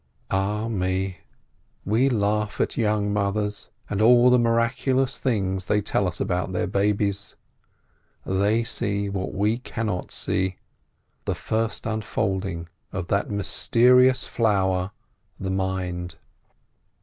[0.31, 1.17] Ah me!
[1.85, 6.65] we laugh at young mothers, and all the miraculous things they tell us about their
[6.65, 7.35] babies.
[8.25, 10.57] They see what we cannot see:
[11.25, 14.89] the first unfolding of that mysterious flower,
[15.39, 16.15] the mind.